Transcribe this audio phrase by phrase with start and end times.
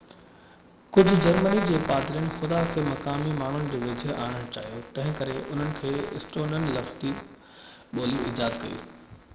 [0.95, 6.69] ڪجهہ جرمني جي پادرين خدا کي مقامي ماڻهن جي ويجهو آڻڻ چاهيو تنهنڪري انهن اسٽونين
[6.79, 7.15] لفظي
[7.93, 8.85] ٻولي ايجاد ڪئي